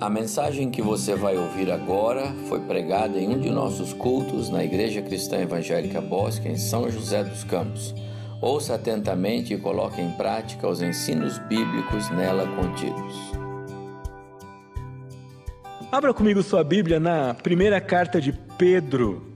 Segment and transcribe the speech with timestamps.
[0.00, 4.64] A mensagem que você vai ouvir agora foi pregada em um de nossos cultos na
[4.64, 7.94] Igreja Cristã Evangélica Bosque, em São José dos Campos.
[8.42, 13.14] Ouça atentamente e coloque em prática os ensinos bíblicos nela contidos.
[15.92, 19.32] Abra comigo sua Bíblia na primeira carta de Pedro.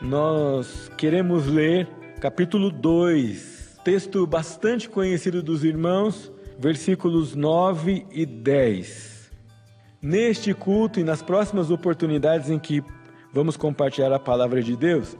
[0.00, 1.88] Nós queremos ler
[2.20, 9.19] capítulo 2, texto bastante conhecido dos irmãos, versículos 9 e 10.
[10.02, 12.82] Neste culto e nas próximas oportunidades em que
[13.34, 15.14] vamos compartilhar a palavra de Deus,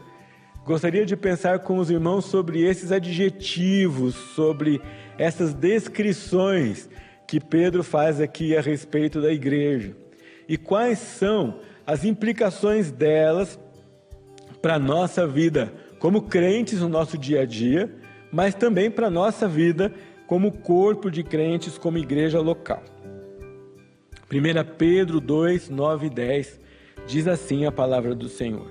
[0.64, 4.80] gostaria de pensar com os irmãos sobre esses adjetivos, sobre
[5.18, 6.88] essas descrições
[7.28, 9.94] que Pedro faz aqui a respeito da igreja
[10.48, 13.58] e quais são as implicações delas
[14.62, 17.94] para a nossa vida como crentes no nosso dia a dia,
[18.32, 19.92] mas também para a nossa vida
[20.26, 22.82] como corpo de crentes, como igreja local.
[24.32, 26.60] 1 Pedro 2, 9 e 10
[27.04, 28.70] diz assim a palavra do Senhor: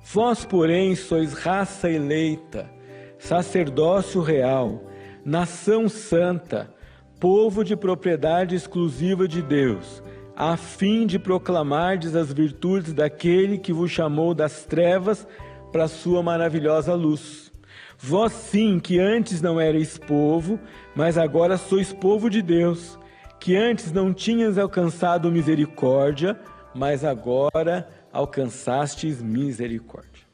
[0.00, 2.70] Vós, porém, sois raça eleita,
[3.18, 4.84] sacerdócio real,
[5.24, 6.72] nação santa,
[7.18, 10.00] povo de propriedade exclusiva de Deus,
[10.36, 15.26] a fim de proclamardes as virtudes daquele que vos chamou das trevas
[15.72, 17.50] para a sua maravilhosa luz.
[17.98, 20.60] Vós sim, que antes não erais povo,
[20.94, 22.96] mas agora sois povo de Deus
[23.38, 26.38] que antes não tinhas alcançado misericórdia,
[26.74, 30.24] mas agora alcançastes misericórdia.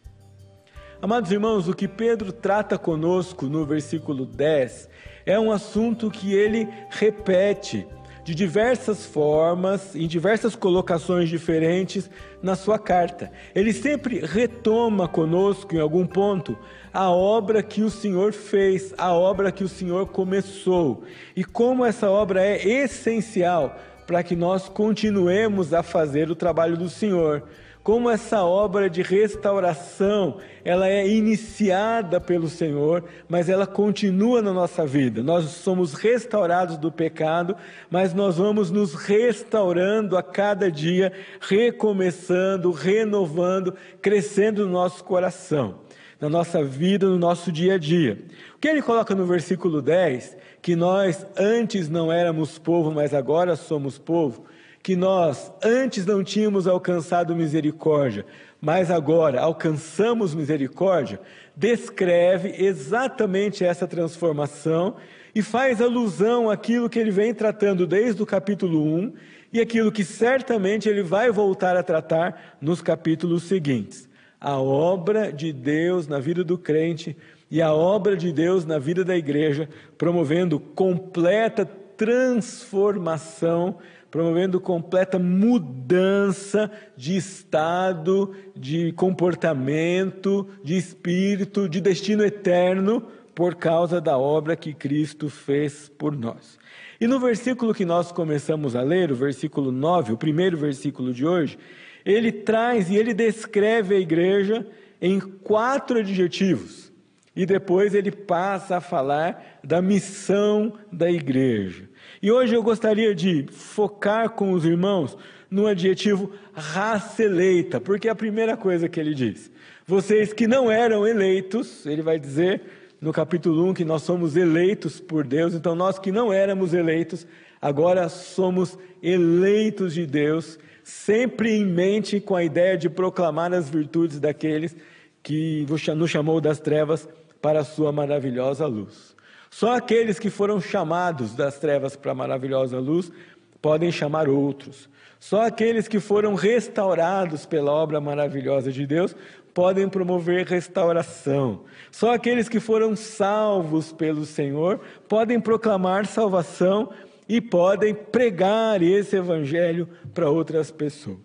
[1.01, 4.89] Amados irmãos, o que Pedro trata conosco no versículo 10
[5.27, 7.87] é um assunto que ele repete
[8.25, 12.09] de diversas formas, em diversas colocações diferentes
[12.43, 13.31] na sua carta.
[13.55, 16.57] Ele sempre retoma conosco, em algum ponto,
[16.93, 21.03] a obra que o Senhor fez, a obra que o Senhor começou,
[21.35, 26.89] e como essa obra é essencial para que nós continuemos a fazer o trabalho do
[26.89, 27.45] Senhor
[27.83, 34.87] como essa obra de restauração, ela é iniciada pelo Senhor, mas ela continua na nossa
[34.87, 35.21] vida.
[35.23, 37.57] Nós somos restaurados do pecado,
[37.91, 45.81] mas nós vamos nos restaurando a cada dia, recomeçando, renovando, crescendo no nosso coração,
[46.21, 48.17] na nossa vida, no nosso dia a dia.
[48.55, 53.57] O que ele coloca no versículo 10, que nós antes não éramos povo, mas agora
[53.57, 54.45] somos povo,
[54.83, 58.27] que nós antes não tínhamos alcançado misericórdia,
[58.61, 61.21] mas agora alcançamos misericórdia,
[61.55, 64.97] descreve exatamente essa transformação
[65.35, 69.13] e faz alusão àquilo que ele vem tratando desde o capítulo 1
[69.53, 74.09] e aquilo que certamente ele vai voltar a tratar nos capítulos seguintes.
[74.41, 77.17] A obra de Deus na vida do crente
[77.51, 81.65] e a obra de Deus na vida da igreja, promovendo completa
[81.97, 83.77] transformação
[84.13, 94.19] promovendo completa mudança de estado, de comportamento, de espírito, de destino eterno, por causa da
[94.19, 96.59] obra que Cristo fez por nós.
[97.01, 101.27] E no versículo que nós começamos a ler, o versículo 9, o primeiro versículo de
[101.27, 101.59] hoje,
[102.05, 104.67] ele traz e ele descreve a igreja
[105.01, 106.92] em quatro adjetivos.
[107.35, 111.89] E depois ele passa a falar da missão da igreja.
[112.23, 115.17] E hoje eu gostaria de focar com os irmãos
[115.51, 119.51] no adjetivo raça eleita, porque é a primeira coisa que ele diz.
[119.87, 122.63] Vocês que não eram eleitos, ele vai dizer
[123.01, 127.27] no capítulo 1 que nós somos eleitos por Deus, então nós que não éramos eleitos,
[127.61, 134.21] agora somos eleitos de Deus, sempre em mente com a ideia de proclamar as virtudes
[134.21, 134.77] daqueles
[135.23, 135.67] que
[135.97, 137.09] nos chamou das trevas
[137.43, 139.15] para a sua maravilhosa luz.
[139.51, 143.13] Só aqueles que foram chamados das trevas para a maravilhosa luz
[143.61, 144.89] podem chamar outros.
[145.21, 149.15] Só aqueles que foram restaurados pela obra maravilhosa de Deus
[149.53, 151.65] podem promover restauração.
[151.91, 156.91] Só aqueles que foram salvos pelo Senhor podem proclamar salvação
[157.29, 161.19] e podem pregar esse evangelho para outras pessoas.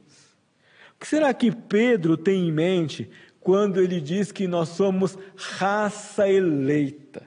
[0.96, 3.10] O que será que Pedro tem em mente
[3.48, 7.22] quando ele diz que nós somos raça eleita?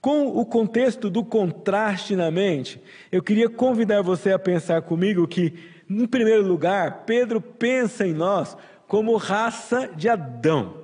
[0.00, 2.80] Com o contexto do contraste na mente,
[3.10, 5.52] eu queria convidar você a pensar comigo que,
[5.90, 8.56] em primeiro lugar, Pedro pensa em nós
[8.86, 10.76] como raça de Adão.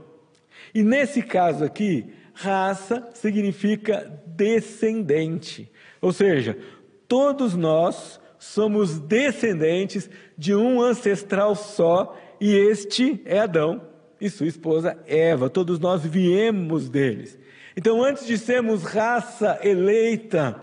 [0.75, 5.71] E nesse caso aqui, raça significa descendente.
[6.03, 6.59] Ou seja,
[7.07, 13.89] todos nós somos descendentes de um ancestral só, e este é Adão
[14.21, 15.49] e sua esposa Eva.
[15.49, 17.39] Todos nós viemos deles.
[17.77, 20.61] Então, antes de sermos raça eleita,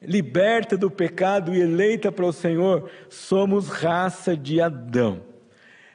[0.00, 5.20] liberta do pecado e eleita para o Senhor, somos raça de Adão.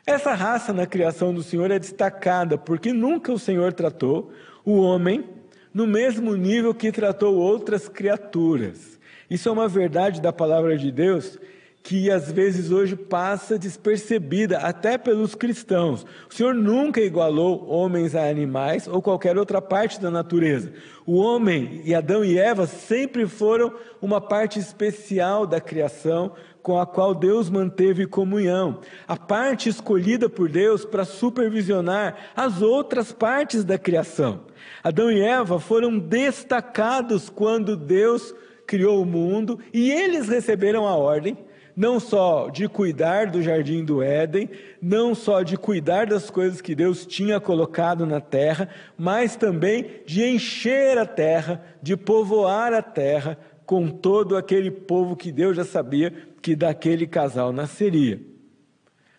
[0.06, 4.32] Essa raça na criação do Senhor é destacada porque nunca o Senhor tratou
[4.66, 5.26] o homem
[5.74, 9.00] no mesmo nível que tratou outras criaturas.
[9.30, 11.40] Isso é uma verdade da palavra de Deus
[11.84, 16.06] que às vezes hoje passa despercebida até pelos cristãos.
[16.30, 20.72] O Senhor nunca igualou homens a animais ou qualquer outra parte da natureza.
[21.06, 26.86] O homem e Adão e Eva sempre foram uma parte especial da criação com a
[26.86, 28.80] qual Deus manteve comunhão.
[29.08, 34.42] A parte escolhida por Deus para supervisionar as outras partes da criação.
[34.84, 38.36] Adão e Eva foram destacados quando Deus
[38.68, 41.36] criou o mundo e eles receberam a ordem
[41.76, 44.50] não só de cuidar do jardim do Éden,
[44.82, 50.24] não só de cuidar das coisas que Deus tinha colocado na terra, mas também de
[50.24, 56.14] encher a terra, de povoar a terra com todo aquele povo que Deus já sabia
[56.42, 58.20] que daquele casal nasceria.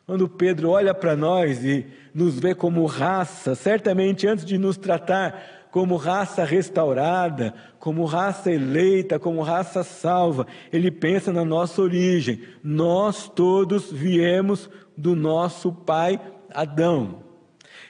[0.05, 5.62] Quando Pedro olha para nós e nos vê como raça, certamente antes de nos tratar
[5.73, 10.47] como raça restaurada, como raça eleita, como raça salva.
[10.71, 12.43] Ele pensa na nossa origem.
[12.63, 16.21] Nós todos viemos do nosso pai
[16.51, 17.23] Adão.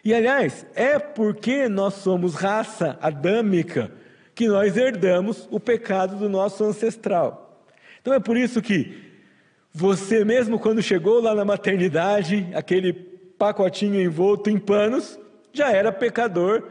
[0.04, 3.90] E aliás, é porque nós somos raça adâmica
[4.32, 7.66] que nós herdamos o pecado do nosso ancestral.
[8.00, 8.96] Então é por isso que
[9.74, 15.18] você mesmo quando chegou lá na maternidade, aquele pacotinho envolto em panos,
[15.52, 16.70] já era pecador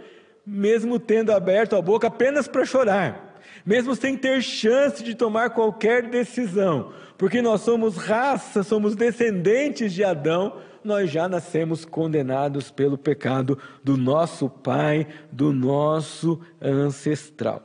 [0.54, 6.10] mesmo tendo aberto a boca apenas para chorar, mesmo sem ter chance de tomar qualquer
[6.10, 13.58] decisão, porque nós somos raça, somos descendentes de Adão, nós já nascemos condenados pelo pecado
[13.82, 17.64] do nosso pai, do nosso ancestral.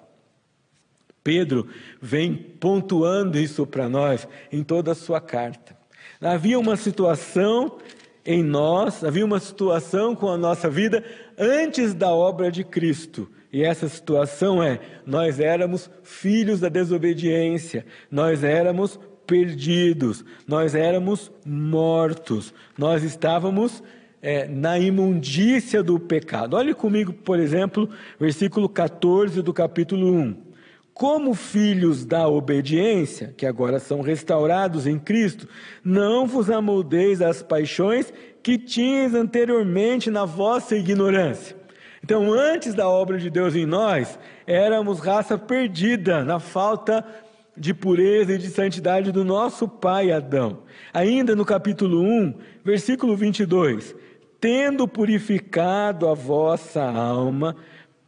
[1.24, 1.66] Pedro
[2.00, 5.76] vem pontuando isso para nós em toda a sua carta.
[6.20, 7.78] Havia uma situação
[8.26, 11.04] em nós, havia uma situação com a nossa vida
[11.38, 13.30] antes da obra de Cristo.
[13.52, 22.52] E essa situação é: nós éramos filhos da desobediência, nós éramos perdidos, nós éramos mortos,
[22.76, 23.82] nós estávamos
[24.20, 26.56] é, na imundícia do pecado.
[26.56, 27.88] Olhe comigo, por exemplo,
[28.18, 30.45] versículo 14 do capítulo 1
[30.96, 35.46] como filhos da obediência, que agora são restaurados em Cristo,
[35.84, 38.10] não vos amoldeis às paixões
[38.42, 41.54] que tinhas anteriormente na vossa ignorância.
[42.02, 47.04] Então, antes da obra de Deus em nós, éramos raça perdida na falta
[47.54, 50.60] de pureza e de santidade do nosso pai Adão.
[50.94, 52.34] Ainda no capítulo 1,
[52.64, 53.94] versículo 22,
[54.40, 57.54] tendo purificado a vossa alma,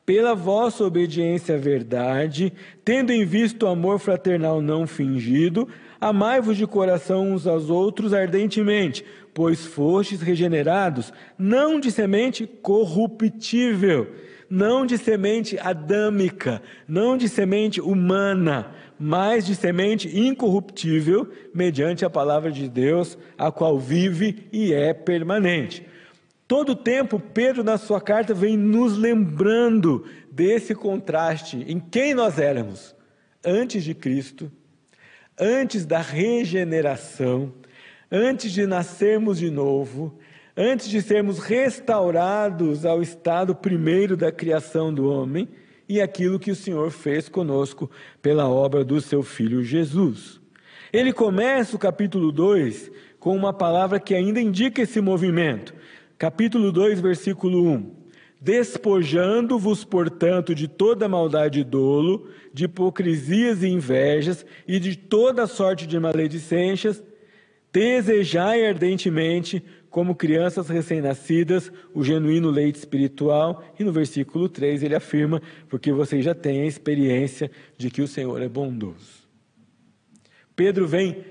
[0.09, 2.51] pela vossa obediência à verdade,
[2.83, 5.69] tendo em vista o amor fraternal não fingido,
[6.01, 14.11] amai-vos de coração uns aos outros ardentemente, pois fostes regenerados, não de semente corruptível,
[14.49, 22.51] não de semente adâmica, não de semente humana, mas de semente incorruptível, mediante a palavra
[22.51, 25.87] de Deus, a qual vive e é permanente.
[26.49, 32.39] Todo o tempo, Pedro, na sua carta, vem nos lembrando desse contraste em quem nós
[32.39, 32.97] éramos
[33.45, 34.51] antes de Cristo,
[35.39, 37.53] antes da regeneração,
[38.11, 40.19] antes de nascermos de novo,
[40.57, 45.47] antes de sermos restaurados ao estado primeiro da criação do homem
[45.87, 47.91] e aquilo que o Senhor fez conosco
[48.23, 50.41] pela obra do seu filho Jesus.
[50.91, 52.91] Ele começa o capítulo 2
[53.21, 55.75] com uma palavra que ainda indica esse movimento
[56.19, 57.97] capítulo 2, versículo 1.
[58.41, 65.87] Despojando-vos, portanto, de toda maldade e dolo, de hipocrisias e invejas, e de toda sorte
[65.87, 67.03] de maledicências,
[67.73, 73.65] desejai ardentemente, como crianças recém-nascidas, o genuíno leite espiritual.
[73.79, 78.09] E no versículo 3 ele afirma: porque vocês já têm a experiência de que o
[78.09, 79.29] Senhor é bondoso.
[80.55, 81.25] Pedro vem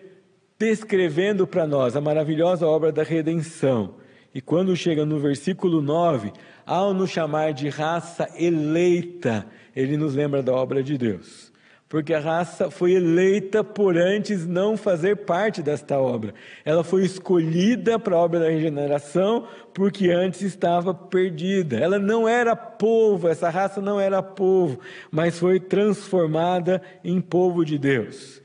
[0.57, 3.95] descrevendo para nós a maravilhosa obra da redenção
[4.33, 6.31] e quando chega no versículo 9,
[6.65, 11.51] ao nos chamar de raça eleita, ele nos lembra da obra de Deus.
[11.89, 16.33] Porque a raça foi eleita por antes não fazer parte desta obra.
[16.65, 21.77] Ela foi escolhida para a obra da regeneração porque antes estava perdida.
[21.77, 24.79] Ela não era povo, essa raça não era povo,
[25.09, 28.41] mas foi transformada em povo de Deus.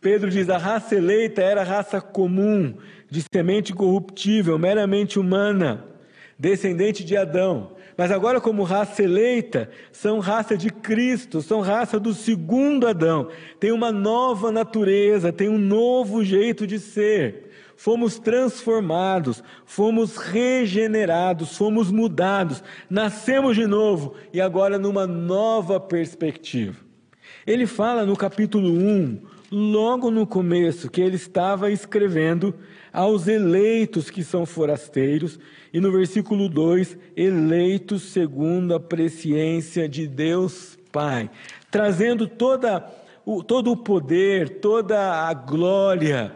[0.00, 2.74] Pedro diz: a raça eleita era raça comum,
[3.10, 5.84] de semente corruptível, meramente humana,
[6.38, 7.72] descendente de Adão.
[7.96, 13.28] Mas agora, como raça eleita, são raça de Cristo, são raça do segundo Adão.
[13.58, 17.48] Tem uma nova natureza, tem um novo jeito de ser.
[17.76, 26.76] Fomos transformados, fomos regenerados, fomos mudados, nascemos de novo e agora numa nova perspectiva.
[27.46, 32.54] Ele fala no capítulo 1, logo no começo, que ele estava escrevendo
[32.92, 35.38] aos eleitos que são forasteiros,
[35.72, 41.30] e no versículo 2, eleitos segundo a presciência de Deus Pai,
[41.70, 42.84] trazendo toda,
[43.24, 46.32] o, todo o poder, toda a glória,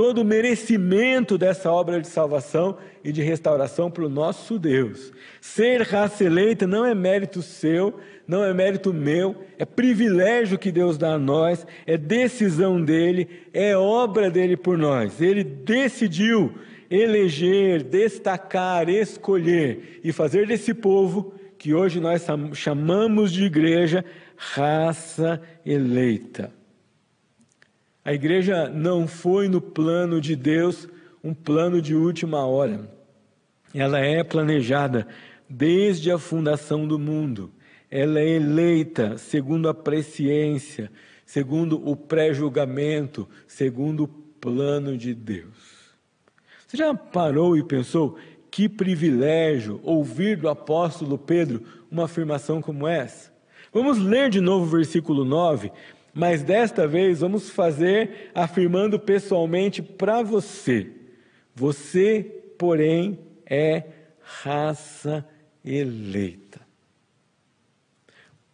[0.00, 5.12] todo o merecimento dessa obra de salvação e de restauração para o nosso Deus.
[5.42, 10.96] Ser raça eleita não é mérito seu, não é mérito meu, é privilégio que Deus
[10.96, 15.20] dá a nós, é decisão dele, é obra dele por nós.
[15.20, 16.54] Ele decidiu
[16.90, 24.02] eleger, destacar, escolher e fazer desse povo que hoje nós chamamos de igreja
[24.34, 26.58] raça eleita.
[28.04, 30.88] A igreja não foi no plano de Deus
[31.22, 32.90] um plano de última hora.
[33.74, 35.06] Ela é planejada
[35.48, 37.52] desde a fundação do mundo
[37.90, 40.90] ela é eleita segundo a presciência,
[41.26, 45.80] segundo o pré-julgamento, segundo o plano de Deus.
[46.66, 48.16] Você já parou e pensou
[48.48, 53.32] que privilégio ouvir do apóstolo Pedro uma afirmação como essa?
[53.72, 55.72] Vamos ler de novo o versículo 9,
[56.12, 60.90] mas desta vez vamos fazer afirmando pessoalmente para você.
[61.54, 62.22] Você,
[62.58, 63.84] porém, é
[64.20, 65.26] raça
[65.64, 66.60] eleita.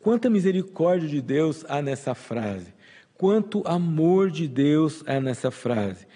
[0.00, 2.72] Quanta misericórdia de Deus há nessa frase.
[3.14, 6.06] Quanto amor de Deus há nessa frase.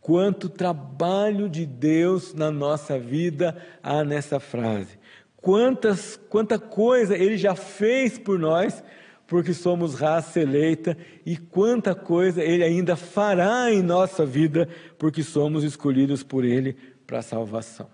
[0.00, 4.98] Quanto trabalho de Deus na nossa vida há nessa frase.
[5.36, 8.84] Quantas, quanta coisa Ele já fez por nós,
[9.30, 14.68] porque somos raça eleita, e quanta coisa Ele ainda fará em nossa vida,
[14.98, 17.88] porque somos escolhidos por Ele para a salvação.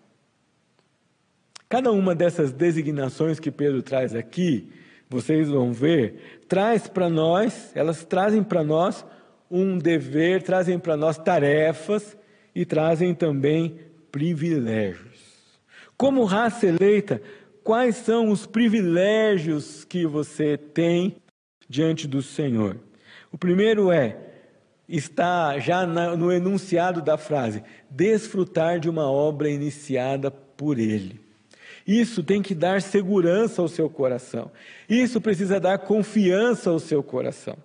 [1.69, 4.73] Cada uma dessas designações que Pedro traz aqui,
[5.11, 9.05] vocês vão ver, traz para nós, elas trazem para nós
[9.51, 12.17] um dever, trazem para nós tarefas
[12.55, 13.79] e trazem também
[14.11, 15.21] privilégios.
[15.99, 17.21] Como raça eleita,
[17.63, 21.19] quais são os privilégios que você tem
[21.69, 22.79] diante do Senhor?
[23.33, 24.17] O primeiro é,
[24.89, 31.21] está já no enunciado da frase, desfrutar de uma obra iniciada por Ele.
[31.87, 34.51] Isso tem que dar segurança ao seu coração.
[34.89, 37.57] Isso precisa dar confiança ao seu coração.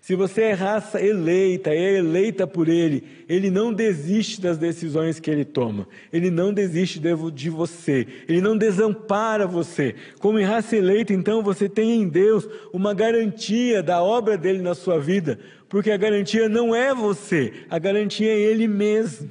[0.00, 5.30] Se você é raça eleita, é eleita por Ele, Ele não desiste das decisões que
[5.30, 7.00] Ele toma, Ele não desiste
[7.34, 9.94] de você, Ele não desampara você.
[10.18, 14.98] Como raça eleita, então você tem em Deus uma garantia da obra dele na sua
[14.98, 15.38] vida,
[15.68, 19.28] porque a garantia não é você, a garantia é Ele mesmo.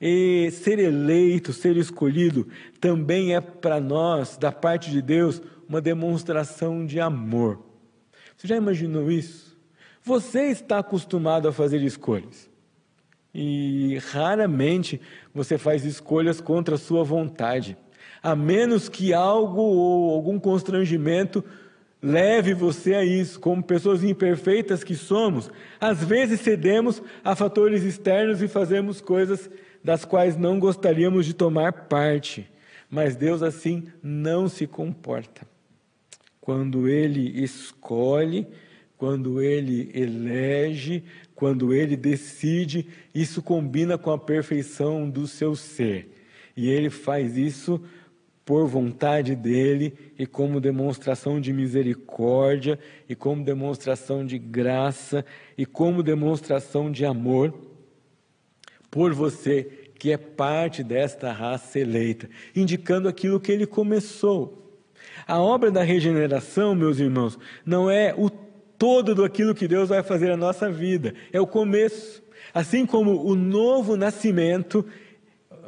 [0.00, 2.46] E ser eleito, ser escolhido,
[2.80, 7.67] também é para nós, da parte de Deus, uma demonstração de amor.
[8.38, 9.58] Você já imaginou isso?
[10.00, 12.48] Você está acostumado a fazer escolhas.
[13.34, 15.00] E raramente
[15.34, 17.76] você faz escolhas contra a sua vontade,
[18.22, 21.44] a menos que algo ou algum constrangimento
[22.00, 23.40] leve você a isso.
[23.40, 29.50] Como pessoas imperfeitas que somos, às vezes cedemos a fatores externos e fazemos coisas
[29.82, 32.48] das quais não gostaríamos de tomar parte,
[32.88, 35.57] mas Deus assim não se comporta.
[36.48, 38.46] Quando Ele escolhe,
[38.96, 46.10] quando Ele elege, quando Ele decide, isso combina com a perfeição do seu ser.
[46.56, 47.78] E Ele faz isso
[48.46, 55.26] por vontade dele e como demonstração de misericórdia e como demonstração de graça
[55.58, 57.52] e como demonstração de amor
[58.90, 62.26] por você, que é parte desta raça eleita,
[62.56, 64.67] indicando aquilo que ele começou.
[65.26, 70.02] A obra da regeneração, meus irmãos, não é o todo do aquilo que Deus vai
[70.02, 72.22] fazer na nossa vida, é o começo.
[72.54, 74.86] Assim como o novo nascimento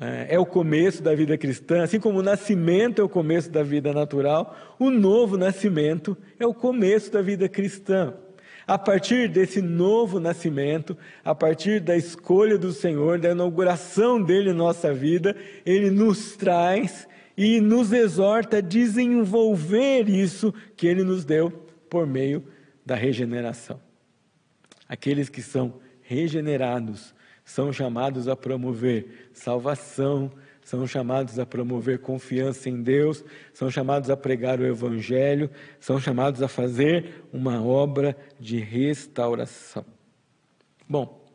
[0.01, 3.63] é, é o começo da vida cristã, assim como o nascimento é o começo da
[3.63, 8.15] vida natural, o novo nascimento é o começo da vida cristã.
[8.67, 14.55] A partir desse novo nascimento, a partir da escolha do Senhor, da inauguração dele em
[14.55, 17.09] nossa vida, ele nos traz
[17.43, 21.51] e nos exorta a desenvolver isso que ele nos deu
[21.89, 22.45] por meio
[22.85, 23.81] da regeneração.
[24.87, 30.31] Aqueles que são regenerados são chamados a promover salvação,
[30.61, 36.43] são chamados a promover confiança em Deus, são chamados a pregar o Evangelho, são chamados
[36.43, 39.87] a fazer uma obra de restauração.
[40.87, 41.27] Bom,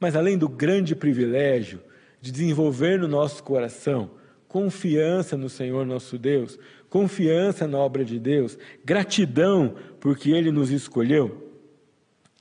[0.00, 1.80] mas além do grande privilégio
[2.20, 4.10] de desenvolver no nosso coração
[4.56, 6.58] confiança no Senhor nosso Deus,
[6.88, 11.52] confiança na obra de Deus, gratidão porque Ele nos escolheu,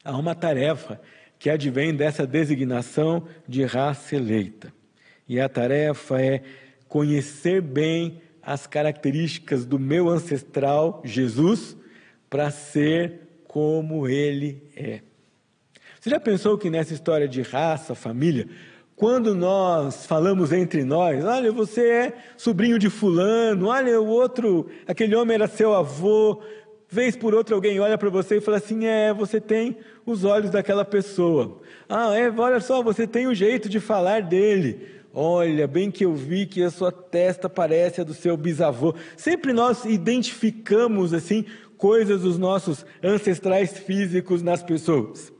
[0.02, 1.02] há uma tarefa
[1.38, 4.74] que advém dessa designação de raça eleita.
[5.28, 6.42] E a tarefa é
[6.88, 11.76] conhecer bem as características do meu ancestral Jesus
[12.30, 15.02] para ser como ele é.
[16.00, 18.48] Você já pensou que nessa história de raça, família,
[18.96, 25.16] quando nós falamos entre nós, olha, você é sobrinho de fulano, olha, o outro, aquele
[25.16, 26.42] homem era seu avô,
[26.90, 30.50] vez por outra alguém olha para você e fala assim: é, você tem os olhos
[30.50, 31.60] daquela pessoa.
[31.90, 34.96] Ah, é, olha só, você tem o jeito de falar dele.
[35.14, 38.94] Olha, bem que eu vi que a sua testa parece a do seu bisavô.
[39.16, 41.46] Sempre nós identificamos assim
[41.78, 45.35] coisas dos nossos ancestrais físicos nas pessoas.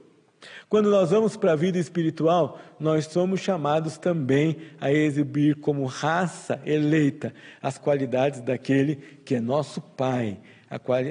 [0.68, 6.60] Quando nós vamos para a vida espiritual, nós somos chamados também a exibir como raça
[6.66, 10.40] eleita as qualidades daquele que é nosso Pai,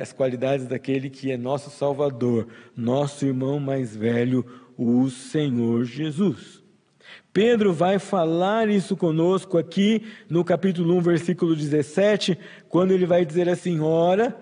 [0.02, 4.44] as qualidades daquele que é nosso Salvador, nosso irmão mais velho,
[4.76, 6.62] o Senhor Jesus.
[7.32, 13.49] Pedro vai falar isso conosco aqui no capítulo 1, versículo 17, quando ele vai dizer
[13.49, 14.37] assim: Ora,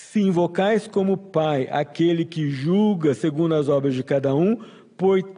[0.00, 4.56] se invocais como Pai aquele que julga segundo as obras de cada um,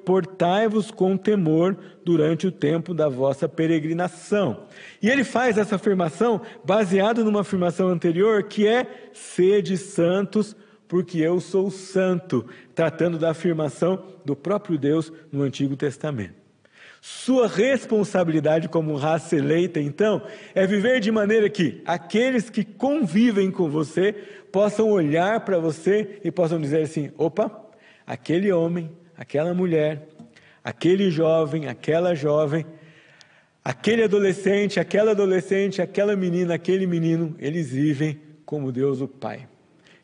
[0.04, 4.66] portai-vos com temor durante o tempo da vossa peregrinação.
[5.00, 10.54] E ele faz essa afirmação baseado numa afirmação anterior que é: sede santos,
[10.86, 16.40] porque eu sou santo, tratando da afirmação do próprio Deus no Antigo Testamento.
[17.00, 20.20] Sua responsabilidade como raça eleita, então,
[20.54, 24.14] é viver de maneira que aqueles que convivem com você
[24.52, 27.50] possam olhar para você e possam dizer assim: opa,
[28.06, 30.08] aquele homem, aquela mulher,
[30.62, 32.66] aquele jovem, aquela jovem,
[33.64, 39.46] aquele adolescente, aquela adolescente, aquela menina, aquele menino, eles vivem como Deus o Pai.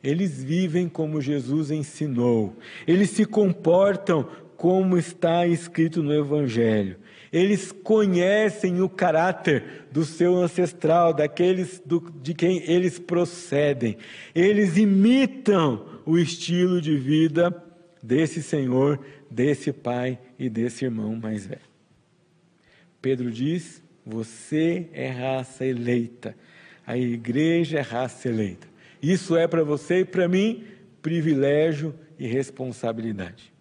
[0.03, 2.55] Eles vivem como Jesus ensinou.
[2.87, 6.97] Eles se comportam como está escrito no Evangelho.
[7.37, 13.99] Eles conhecem o caráter do seu ancestral, daqueles do, de quem eles procedem.
[14.35, 17.55] Eles imitam o estilo de vida
[18.03, 18.99] desse Senhor,
[19.31, 21.61] desse pai e desse irmão mais velho.
[23.03, 26.35] Pedro diz: Você é raça eleita.
[26.87, 28.67] A igreja é raça eleita.
[29.03, 30.65] Isso é para você e para mim
[31.03, 33.55] privilégio e responsabilidade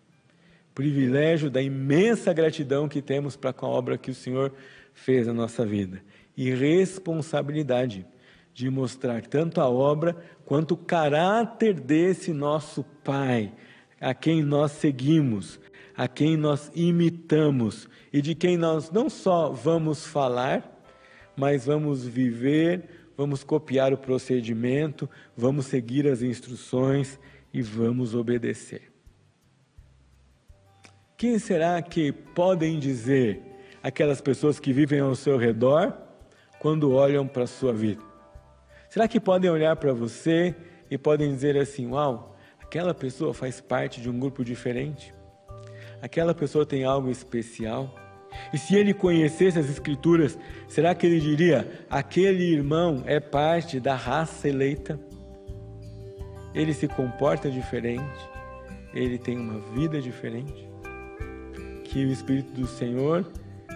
[0.75, 4.53] privilégio da imensa gratidão que temos para com a obra que o Senhor
[4.93, 6.03] fez na nossa vida
[6.35, 8.05] e responsabilidade
[8.53, 13.53] de mostrar tanto a obra quanto o caráter desse nosso Pai,
[13.99, 15.59] a quem nós seguimos,
[15.95, 20.83] a quem nós imitamos e de quem nós não só vamos falar,
[21.37, 22.83] mas vamos viver,
[23.15, 27.17] vamos copiar o procedimento, vamos seguir as instruções
[27.53, 28.94] e vamos obedecer.
[31.17, 33.41] Quem será que podem dizer
[33.81, 35.93] aquelas pessoas que vivem ao seu redor
[36.59, 38.03] quando olham para a sua vida?
[38.89, 40.53] Será que podem olhar para você
[40.91, 45.13] e podem dizer assim: Uau, aquela pessoa faz parte de um grupo diferente?
[46.01, 47.95] Aquela pessoa tem algo especial?
[48.51, 53.95] E se ele conhecesse as Escrituras, será que ele diria: aquele irmão é parte da
[53.95, 54.99] raça eleita?
[56.53, 58.29] Ele se comporta diferente,
[58.93, 60.74] ele tem uma vida diferente
[61.95, 63.25] que o Espírito do Senhor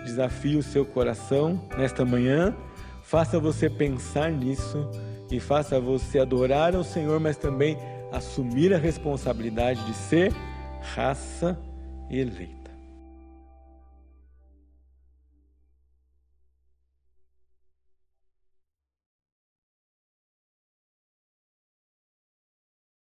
[0.04, 2.54] desafie o seu coração nesta manhã,
[3.02, 4.86] faça você pensar nisso
[5.32, 7.78] e faça você adorar ao Senhor, mas também
[8.12, 10.34] assumir a responsabilidade de ser
[10.82, 11.58] raça
[12.12, 12.59] eleita.